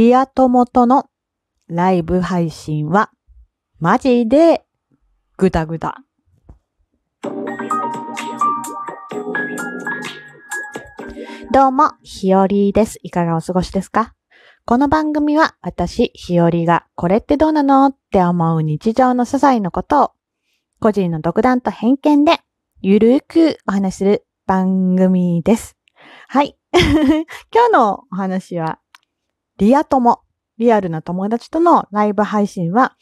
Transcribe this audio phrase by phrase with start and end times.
[0.00, 1.10] リア友との
[1.68, 3.10] ライブ配信は、
[3.80, 4.64] マジで
[5.36, 5.98] グダグダ。
[11.52, 12.98] どうも、ひよりです。
[13.02, 14.14] いかがお過ごしですか？
[14.64, 20.10] この番組は私、ひよりがこれってどうなのって思う日常の些細なことを
[20.80, 22.40] 個人の独断と偏見で
[22.80, 25.76] ゆるーくお話しする番組です。
[26.26, 26.56] はい。
[27.52, 28.78] 今日のお話は
[29.60, 30.20] リア友、
[30.56, 32.96] リアルな友達とのライブ配信は、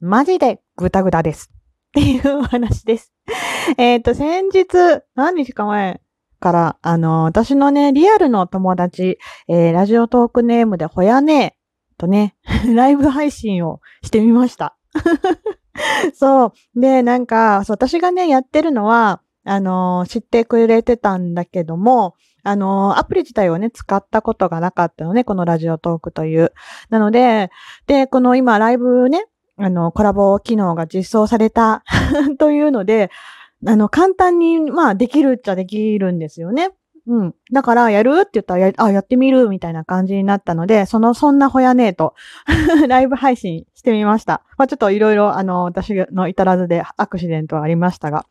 [0.00, 1.52] マジでグダグダです。
[1.52, 3.12] っていうお話です。
[3.78, 6.00] えっと、先日、何日か前
[6.40, 11.56] から、あの、私のね、リアルの友達、えー、ラジオトークネームでほやね
[11.96, 12.34] とね、
[12.74, 14.76] ライブ配信をしてみました。
[16.12, 16.80] そう。
[16.80, 26.52] で、なんか、私がね、やってるのは、あの、知ってくれてたんだけども、あの、アプリ自体をね、使ったことがなかったのね、このラジオトークという。
[26.88, 27.50] なので、
[27.86, 31.84] で、この今ライブね、あの、コラボ機能が実装された
[32.38, 33.10] というので、
[33.66, 36.70] あの、簡単に、まあ、できるっちゃできるんですよね。
[37.06, 37.34] うん。
[37.52, 42.14] だから、やるって言ったらや、あ、やってみるみたいな感じになったので、その、そんなほやねえと
[42.88, 44.42] ライブ配信してみました。
[44.56, 48.26] まあ、ちょっといろいろ、あの、私の至らずでアクシデントはありましたが。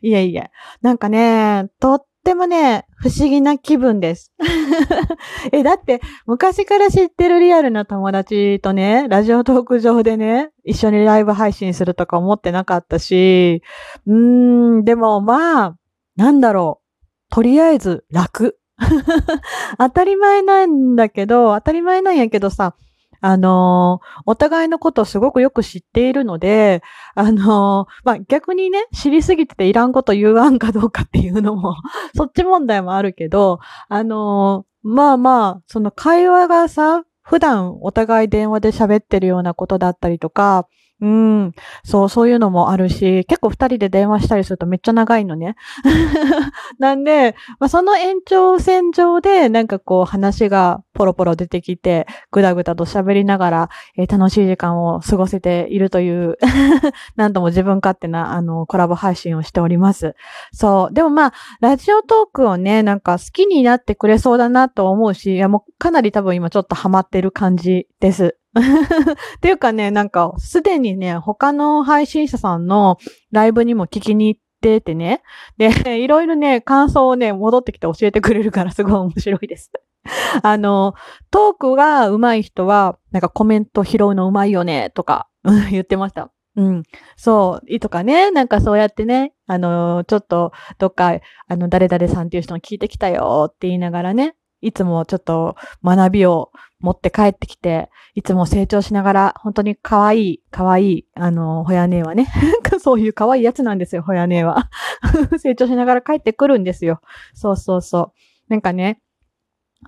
[0.00, 0.50] いえいえ。
[0.80, 4.32] なんかね、とっってもね、不思議な気分です。
[5.50, 13.60] え、だって、昔から知ってるリアルな友達とね、ラジオトーク上でね、一緒にライブ配信するとか思ってなかったし、
[14.06, 15.76] うーん、でもまあ、
[16.14, 17.34] なんだろう。
[17.34, 18.56] とりあえず楽。
[19.78, 22.76] 当たり前なんだけど、当たり前なんやけどさ、
[23.22, 26.82] あの、お互いのことをすごくよく知っているので、
[27.14, 31.76] あの、まあ、逆にね、知りすぎてていらんこと言わんかどうかっていうのも
[32.16, 40.66] そっち問題もあるけど、あの、まあまあ、その会話がさ、普段お互い電話で喋ってるようなことだったりとか、
[41.02, 41.52] うん。
[41.84, 45.56] そう、そういうのもあるし、結構二人で電話したりするとめっちゃ長いのね。
[46.78, 56.38] なんで、まあ、その延長線上で、なんかこう話がポロポロ出てきて、ぐだぐだと喋りながら、えー、楽しい時間を過ごせているという
[57.16, 60.14] なんとも自分勝手な、あの、コラボ配信をしております。
[60.52, 60.94] そう。
[60.94, 68.36] でもまあ、ラジオトークをね、なんか好きになってくれそうだなと思うし、いやもうかなり多分今ちょっとハマってる感じです。
[69.36, 72.98] っていうかね、なんか、すでにね、他の配信者さんの
[73.30, 75.22] ライブにも聞きに行っててね。
[75.56, 75.70] で、
[76.02, 79.72] いろいろね、感想をね、戻ってきて教えてくれるからすごい面白いです。
[80.42, 80.94] あの、
[81.30, 85.28] トークが上手い人は、なんかコメント拾うの上手いよね、とか
[85.70, 86.30] 言ってました。
[86.54, 86.82] うん。
[87.16, 87.72] そう。
[87.72, 88.30] いいとかね。
[88.30, 89.32] なんかそうやってね。
[89.46, 94.34] あの、ちょっと、どっか、あの、誰々さんっていう人に聞いてきたよって言いながらね。
[94.62, 96.50] いつもちょっと学びを
[96.80, 102.28] 持って帰ってきて、いつも成長しながら、本当に可愛い、可愛い、あの、ホヤ姉はね。
[102.80, 104.70] そういう可愛いやつなんですよ、ホヤ姉は。
[105.38, 107.00] 成長しながら帰ってくるんですよ。
[107.34, 108.12] そうそうそう。
[108.48, 109.00] なんかね、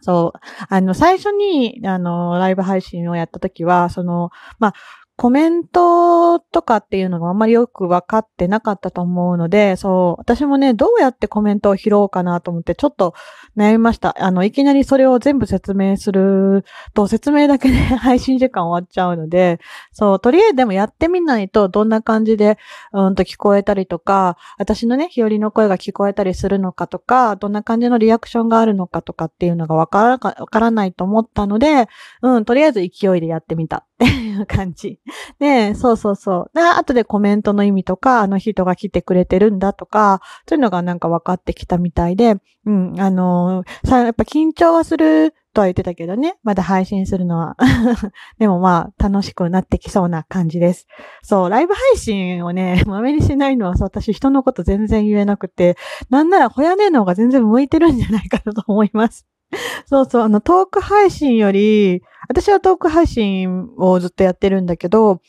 [0.00, 4.74] そう、あの、最初に、あの、ライブ配信をやった時は、その、まあ、
[5.16, 13.14] コメントとかっていうのがあんまりよく分かってなかったと思うので、そう、私もね、どうやってコメントを拾おうかなと思って、ちょっと
[13.56, 14.16] 悩みました。
[14.18, 16.64] あの、いきなりそれを全部説明する
[16.94, 19.60] と、説明だけで 配信時間終わっちゃうので、
[19.92, 22.58] そう、とりあえずでもやってみないと、どんな感じで、
[22.92, 31.88] うんと聞こえたりとか、私のね、日和の声が聞こえたりするのかとか、どんな感じのリアクションがあるのかとかっていうのがわから、わからないと思ったので、
[32.22, 34.98] うん、とりあえず勢いでやってみたっていう感じ。
[35.38, 36.50] で、そうそうそう。
[36.54, 47.56] で、後でコメントの意味とか、あの人が来てくれてるんだとか、そういうのがなんか分かってきたみたいで、うん、あのー、さ、やっぱ緊張はするとは言ってたけどね、まだ配信するのは。
[48.38, 50.86] でもまあ、楽しくなってきそうな感じです。
[51.22, 55.76] そう、ライブ配信をね、 まめにしないのは私人のこと全然言えなくて、
[56.10, 59.26] なんならほやねの方が全然向いてるんじゃないかなと思います。
[59.86, 65.20] そうそう、あの、トーク配信より、私はトーク配信をずっとやってるんだけど、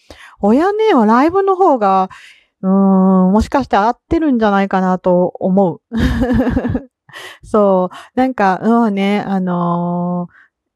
[0.42, 2.10] 親ねはライブの方が、
[2.62, 5.82] うーん、もしかして合ってるんじゃないかなと思う。
[7.44, 8.20] そう。
[8.20, 10.28] なんか、うんね、あの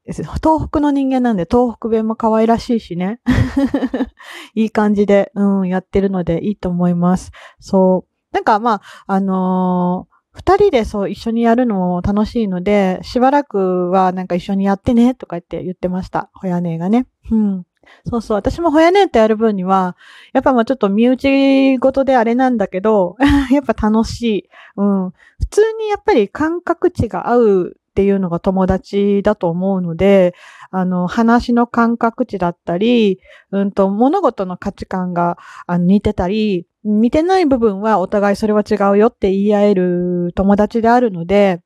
[0.08, 3.20] ー、東北の人間なんで東北弁も可愛らしいしね。
[4.54, 7.30] いい感じで、うん、やってるのでいいと思います。
[7.60, 8.34] そう。
[8.34, 16.30] なんかまあ、あのー二人でそう一緒にやるのも楽しいので、しばらくはなんか一緒にやってねとか言って言ってました。
[16.34, 17.06] ほやねえがね。
[17.30, 17.66] うん。
[18.08, 18.36] そうそう。
[18.36, 19.96] 私もほやねえってやる分には、
[20.32, 23.16] やっぱまあちょっと身内ごとであれなんだけど、
[23.50, 24.48] やっぱ楽しい。
[24.76, 25.10] うん。
[25.40, 30.34] 普通にやっぱり感覚値が合うっていうのが友達だと思うので、
[30.70, 33.18] あの、話の感覚値だったり、
[33.50, 35.36] うんと、物事の価値観が
[35.68, 41.60] 似てたり、似てない部分はお互いそれは違うよって言い合える友達であるので、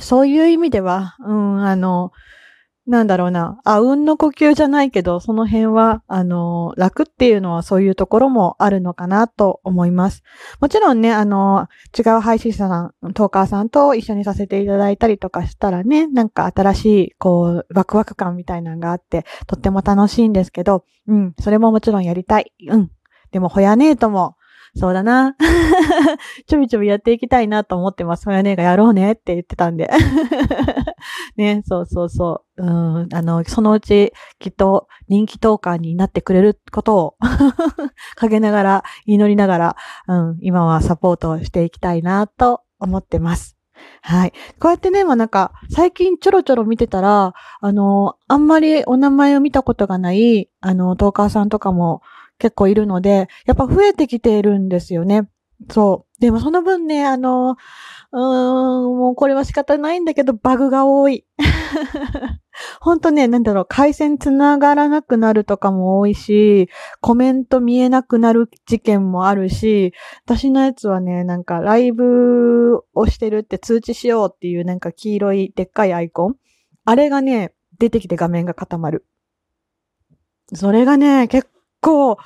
[0.00, 2.12] そういう意味では、うん、あの、
[2.84, 10.24] なんだろうな、あうんの呼吸じゃないけど、その辺は、あの、楽っていうのはそういうところもあるのかなと思います。
[10.60, 22.52] もちろんね、あの、違う配信者さん、トーカーさんと一緒にさせていただいたりとかしたらね、なんか新しい、こう、ワクワク感みたいなのがあって、とっても楽しいんですけど、うん、それももちろんやりたい。
[22.68, 22.90] うん。
[23.32, 24.36] でも、ほやねえとも、
[24.74, 25.36] そうだな。
[26.46, 28.24] ちょびちょびやっていきたいなと思ってます。
[28.24, 29.90] ほやねえがやろうねって言ってたんで。
[31.36, 32.62] ね、そうそうそう。
[32.62, 32.66] う
[33.06, 37.16] ん、あの、そのうちきっと人気トーカーになってくれることを
[38.16, 39.76] 陰ながら、祈りながら、
[40.08, 43.58] うん、今はサポートをしていきたいなと思ってます。
[44.00, 44.32] はい。
[44.58, 52.00] こうやってね、まあなんか、最近ちょろちょろ見てたら、あの、あんまりお名前を見たことがない、あの、トーカーさんとかも
[52.42, 55.28] 結構いるので、やっぱ増えてきているんですよね。
[55.70, 56.20] そう。
[56.20, 61.24] でもその分ね、あの、うーん、もうこれは仕方ないんだけど、バグが多い。
[62.80, 66.68] ほんとね、なんだろう、回線繋がらなくなるとかも多いし、
[67.00, 69.92] コメント見えなくなる事件もあるし、
[70.24, 76.36] 私のやつはね、なんかライブをしてるって通知しようっていうなんか黄色いでっかいアイコン。
[76.84, 79.06] あれがね、出てきて画面が固まる。
[80.52, 81.48] それがね、結
[81.82, 82.16] 構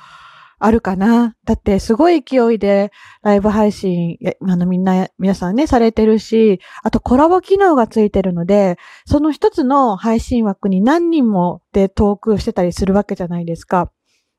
[0.59, 1.35] あるかな。
[1.45, 13.91] だってすごい勢いでライブ配信、あのみんな、皆さんね、されてるし、あとコラボ機能がついてるので、その一つの配信枠に何人もでトークしてたりするわけじゃないですか。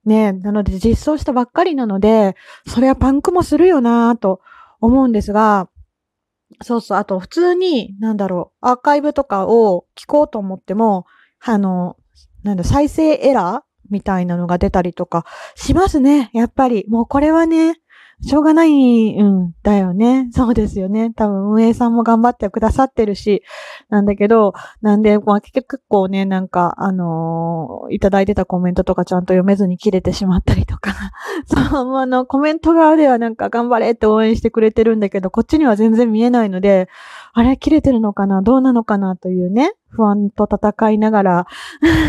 [0.05, 2.35] ねなので実装したばっかりなので、
[2.67, 4.41] それはパンクもするよなと
[4.81, 5.69] 思うんですが、
[6.63, 11.07] そうそう、あと普通に、なんだろう、アーカイブとかを聞こうと思っても、
[11.41, 11.97] あの、
[12.43, 15.25] なんだ、再生エラーみたいなのが出たりとか
[15.55, 16.31] しますね。
[16.33, 16.85] やっぱり。
[16.89, 17.81] もうこれはね、
[18.21, 20.29] しょうがない、うん、だよね。
[20.33, 21.13] そうですよね。
[21.15, 23.43] 多分運営さんも頑張ってくださってるし、
[23.91, 30.93] なんだけど、なんで、まあ、結構ね、なんか、あのー、いただいてたコメントとかちゃんと読めずに切れてしまったりとか、
[31.47, 36.89] そう、あの、コメント側ではなんか頑張れって応援してくれてるんだけど、こっちには全然見えないので、
[37.35, 38.43] あれ、切れてるのかな？
[38.43, 39.17] どうなのかな？
[39.17, 41.47] というね、不安と戦いながら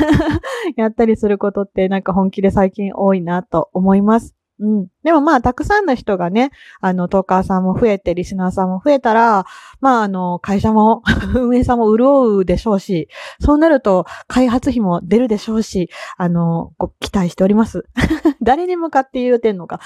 [0.75, 4.38] やったりすることってなんか本気で最近多いなと思います。
[4.59, 4.87] うん。
[5.03, 6.51] でもまあ、たくさんの人がね、
[6.81, 9.45] あの、トーカーさんも増えて、リスナーさんも増えたら、
[9.79, 11.01] まあ、あの、会社も
[11.33, 13.07] 運営さんも潤うでしょうし、
[13.39, 17.85] そうなると、開発費も出るでしょうし、あの、ご期待しております。
[18.41, 19.79] 誰に向かって言うてんのか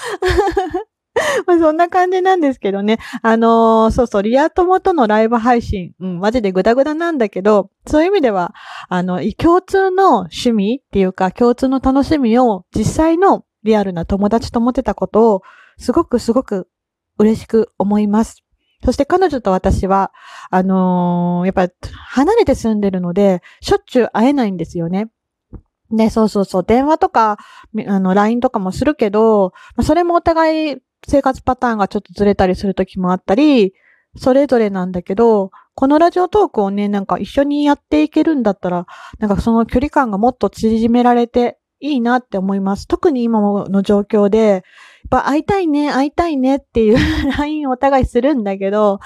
[1.45, 2.97] まあそんな感じなんですけどね。
[3.21, 8.53] あのー、そうそう、リア友とのライブ配信、うん、マジでグダグダなんだけど、そういう意味では、
[8.89, 15.41] あの、共通の趣味っていうか、共通の楽しみを実際のリアルな友達と思ってたことを、
[15.77, 16.67] すごくすごく
[17.17, 18.43] 嬉しく思います。
[18.85, 20.11] そして彼女と私は、
[20.49, 21.73] あのー、やっぱ
[22.09, 25.09] 離れて住んでるので、しょっちゅう会えないんですよね。
[25.89, 27.37] ね、そうそうそう、電話とか、
[27.87, 30.77] あの、LINE とかもするけど、それもお互い
[31.07, 33.73] 生活パターンがちょっとずれたりする時もあったり、
[34.15, 38.85] それぞれなんだけど、このラジオトークをね、なんか一緒にやっていけるんだったら、
[39.19, 42.87] なんかその距離感がもっと縮められていいなって思います。
[42.87, 44.61] 特に今の状況で、やっ
[45.09, 46.97] ぱ会いたいね、会いたいねっていう
[47.37, 48.99] LINE をお互いするんだけど、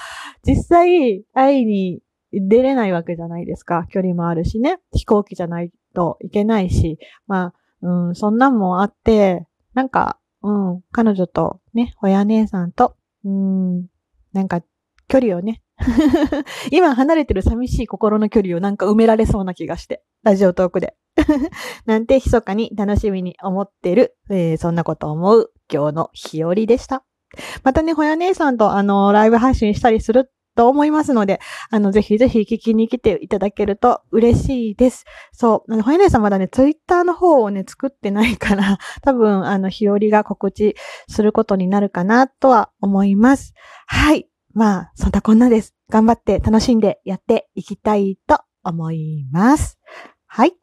[0.46, 2.00] 実際会いに
[2.32, 3.86] 出れないわけじゃないですか。
[3.90, 4.78] 距離もあるしね。
[4.92, 6.98] 飛行機じゃないといけないし。
[7.26, 9.44] まあ、うん、そんなんもあって、
[9.74, 13.86] なんか、うん、彼女とね、親姉さんと、うん、
[14.32, 14.62] なんか、
[15.08, 15.62] 距離をね、
[16.70, 20.94] 今離れてる寂しい心の距離をなんか埋められそうな気がして、ラジオトークで。
[21.86, 27.04] なんて密かに楽しみに思ってる、えー、そんなこと思う今日の日和でした。
[27.62, 35.04] またね、ほや姉さんとあの、ライブ配信したりすると思いますので、あの、ぜひぜひ聞きに来ていただけると嬉しいです。
[35.32, 35.72] そう。
[35.72, 40.74] あの、ほや姉さんまだね、ツイッターの方をね、作ってないから、 多分、あの、日和が告知
[41.08, 43.52] することになるかなとは思います。
[43.86, 44.28] はい。
[44.52, 45.76] まあ、そんなこんなです。
[45.90, 49.78] 頑張って楽しんでやっていきたいと思います。
[50.26, 50.54] はい。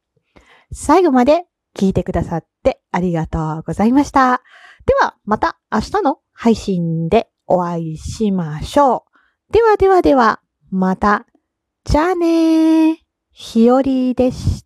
[0.72, 1.46] 最後まで
[1.76, 4.42] 聞いてくださってありがとうございました。
[4.86, 9.06] では、また明日の配信でお会いしましょ
[9.50, 9.54] う。
[9.54, 11.26] ではではでは、また。
[11.84, 12.96] じゃあねー。
[13.32, 14.65] ひよりでした。